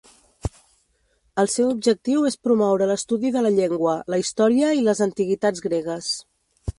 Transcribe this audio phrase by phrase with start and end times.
[1.41, 6.09] El seu objectiu és promoure l'estudi de la llengua, la història i les antiguitats gregues.